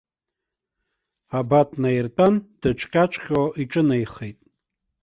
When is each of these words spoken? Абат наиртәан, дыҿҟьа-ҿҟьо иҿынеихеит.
Абат 1.39 1.69
наиртәан, 1.81 2.35
дыҿҟьа-ҿҟьо 2.61 3.41
иҿынеихеит. 3.61 4.39